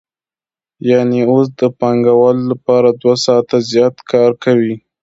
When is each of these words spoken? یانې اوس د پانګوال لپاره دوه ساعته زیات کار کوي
یانې 0.89 1.21
اوس 1.31 1.47
د 1.59 1.61
پانګوال 1.79 2.37
لپاره 2.51 2.89
دوه 3.01 3.15
ساعته 3.25 3.57
زیات 3.71 3.95
کار 4.11 4.31
کوي 4.43 4.75